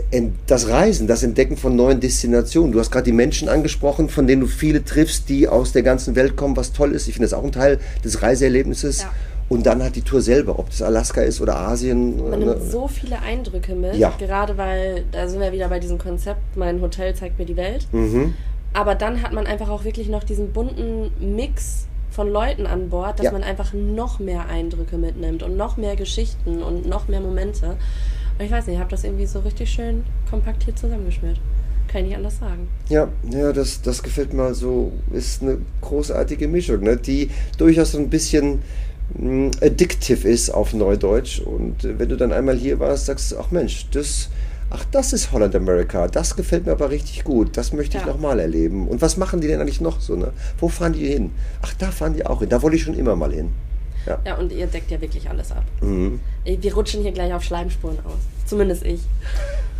[0.48, 2.72] das Reisen, das Entdecken von neuen Destinationen.
[2.72, 6.16] Du hast gerade die Menschen angesprochen, von denen du viele triffst, die aus der ganzen
[6.16, 7.08] Welt kommen, was toll ist.
[7.08, 9.02] Ich finde das auch ein Teil des Reiseerlebnisses.
[9.02, 9.12] Ja.
[9.50, 12.30] Und dann hat die Tour selber, ob das Alaska ist oder Asien.
[12.30, 12.62] Man nimmt ne?
[12.62, 14.14] so viele Eindrücke mit, ja.
[14.18, 17.88] gerade weil, da sind wir wieder bei diesem Konzept, mein Hotel zeigt mir die Welt.
[17.94, 18.34] Mhm.
[18.74, 23.20] Aber dann hat man einfach auch wirklich noch diesen bunten Mix von Leuten an Bord,
[23.20, 23.32] dass ja.
[23.32, 27.78] man einfach noch mehr Eindrücke mitnimmt und noch mehr Geschichten und noch mehr Momente.
[28.38, 31.40] Und ich weiß nicht, ich habe das irgendwie so richtig schön kompakt hier zusammengeschmiert.
[31.88, 32.68] Kann ich nicht anders sagen.
[32.90, 34.92] Ja, ja das, das gefällt mir so.
[35.14, 36.98] Ist eine großartige Mischung, ne?
[36.98, 38.62] die durchaus so ein bisschen
[39.62, 41.39] addictive ist auf Neudeutsch.
[41.39, 44.30] Und äh, wenn du dann einmal hier warst, sagst du, ach Mensch, das,
[44.70, 46.08] ach, das ist Holland America.
[46.08, 47.56] Das gefällt mir aber richtig gut.
[47.58, 48.12] Das möchte ich ja.
[48.12, 48.88] nochmal erleben.
[48.88, 50.15] Und was machen die denn eigentlich noch so?
[50.15, 50.32] Ne?
[50.60, 51.32] Wo fahren die hin?
[51.62, 52.50] Ach, da fahren die auch hin.
[52.50, 53.50] Da wollte ich schon immer mal hin.
[54.06, 54.20] Ja.
[54.26, 55.65] ja, und ihr deckt ja wirklich alles ab.
[55.82, 56.22] Mhm.
[56.46, 58.20] Wir rutschen hier gleich auf Schleimspuren aus.
[58.46, 59.02] Zumindest ich.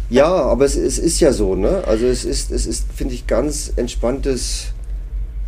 [0.10, 1.84] Ja, aber es, es ist ja so, ne?
[1.86, 4.74] Also es ist, es ist, finde ich, ganz entspanntes,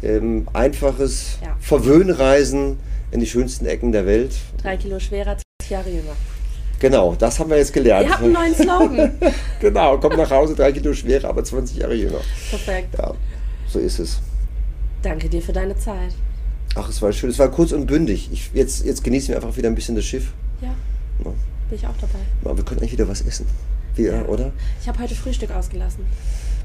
[0.02, 1.56] ähm, einfaches ja.
[1.60, 2.78] Verwöhnreisen
[3.12, 4.36] in die schönsten Ecken der Welt.
[4.62, 6.16] Drei Kilo schwerer, 20 Jahre jünger.
[6.80, 8.08] Genau, das haben wir jetzt gelernt.
[8.08, 9.12] Wir haben einen neuen Slogan.
[9.60, 12.22] genau, komm nach Hause, drei Kilo schwerer, aber 20 Jahre jünger.
[12.50, 12.98] Perfekt.
[12.98, 13.14] Ja,
[13.68, 14.20] so ist es.
[15.02, 16.14] Danke dir für deine Zeit.
[16.76, 17.30] Ach, es war schön.
[17.30, 18.30] Es war kurz und bündig.
[18.32, 20.32] Ich, jetzt, jetzt genießen wir einfach wieder ein bisschen das Schiff.
[20.62, 20.68] Ja.
[21.26, 21.32] ja.
[21.70, 22.20] Bin ich auch dabei.
[22.44, 23.46] Aber wir können eigentlich wieder was essen.
[23.96, 24.26] Wieder, ja.
[24.26, 24.52] oder?
[24.82, 26.06] Ich habe heute Frühstück ausgelassen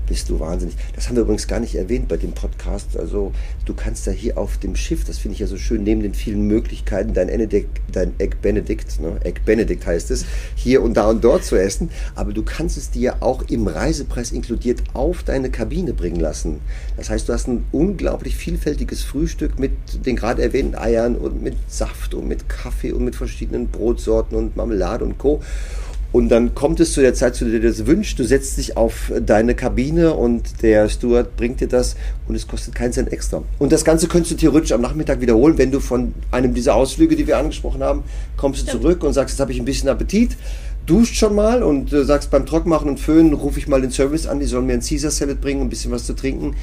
[0.06, 0.76] bist du wahnsinnig.
[0.94, 2.96] Das haben wir übrigens gar nicht erwähnt bei dem Podcast.
[2.96, 3.32] Also
[3.64, 6.14] du kannst da hier auf dem Schiff, das finde ich ja so schön, neben den
[6.14, 9.16] vielen Möglichkeiten, dein, Enedek, dein Egg Benedict, ne?
[9.24, 11.90] Egg Benedict heißt es, hier und da und dort zu essen.
[12.14, 16.60] Aber du kannst es dir auch im Reisepreis inkludiert auf deine Kabine bringen lassen.
[16.96, 19.72] Das heißt, du hast ein unglaublich vielfältiges Frühstück mit
[20.06, 24.56] den gerade erwähnten Eiern und mit Saft und mit Kaffee und mit verschiedenen Brotsorten und
[24.56, 25.42] Marmelade und Co.
[26.14, 28.16] Und dann kommt es zu der Zeit, zu der du das wünschst.
[28.20, 31.96] Du setzt dich auf deine Kabine und der Steward bringt dir das
[32.28, 33.42] und es kostet keinen Cent extra.
[33.58, 37.16] Und das Ganze könntest du theoretisch am Nachmittag wiederholen, wenn du von einem dieser Ausflüge,
[37.16, 38.04] die wir angesprochen haben,
[38.36, 40.36] kommst du zurück und sagst, jetzt habe ich ein bisschen Appetit
[40.86, 44.26] duscht schon mal und äh, sagst beim Trockmachen und Föhnen rufe ich mal den Service
[44.26, 46.54] an, die sollen mir ein Caesar Salad bringen, ein bisschen was zu trinken.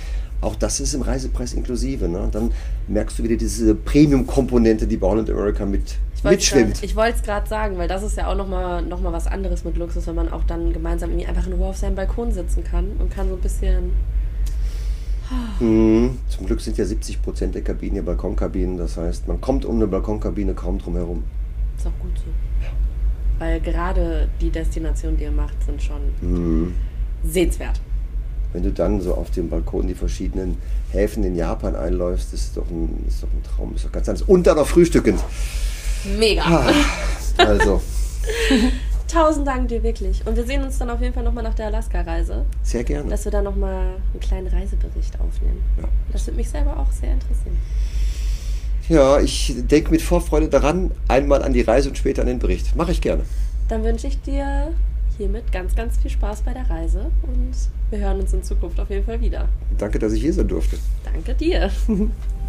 [0.41, 2.07] Auch das ist im Reisepreis inklusive.
[2.07, 2.29] Ne?
[2.31, 2.51] Dann
[2.87, 6.83] merkst du wieder diese Premium-Komponente, die Holland America mit mitschwimmt.
[6.83, 9.63] ich wollte es gerade sagen, weil das ist ja auch nochmal noch mal was anderes
[9.63, 12.63] mit Luxus, wenn man auch dann gemeinsam irgendwie einfach in Ruhe auf seinem Balkon sitzen
[12.63, 13.91] kann und kann so ein bisschen.
[15.59, 16.17] Mhm.
[16.27, 18.77] Zum Glück sind ja 70 Prozent der Kabinen hier Balkonkabinen.
[18.77, 21.23] Das heißt, man kommt um eine Balkonkabine kaum drum herum.
[21.77, 22.25] Ist auch gut so.
[23.39, 26.75] Weil gerade die Destinationen, die ihr macht, sind schon mhm.
[27.23, 27.79] sehenswert.
[28.53, 30.57] Wenn du dann so auf dem Balkon die verschiedenen
[30.91, 34.27] Häfen in Japan einläufst, ist doch ein, ist doch ein Traum, ist doch ganz anders.
[34.27, 35.19] Und dann noch frühstückend.
[36.17, 36.43] Mega.
[36.43, 36.73] Ah,
[37.37, 37.81] also.
[39.07, 40.25] Tausend Dank dir wirklich.
[40.25, 42.45] Und wir sehen uns dann auf jeden Fall nochmal nach der Alaska-Reise.
[42.63, 43.09] Sehr gerne.
[43.09, 45.61] Dass wir da nochmal einen kleinen Reisebericht aufnehmen.
[45.81, 45.87] Ja.
[46.13, 47.57] Das würde mich selber auch sehr interessieren.
[48.87, 52.75] Ja, ich denke mit Vorfreude daran, einmal an die Reise und später an den Bericht.
[52.75, 53.23] Mache ich gerne.
[53.67, 54.73] Dann wünsche ich dir
[55.17, 57.51] hiermit ganz, ganz viel Spaß bei der Reise und
[57.89, 59.47] wir hören uns in Zukunft auf jeden Fall wieder.
[59.77, 60.77] Danke, dass ich hier sein durfte.
[61.03, 61.69] Danke dir.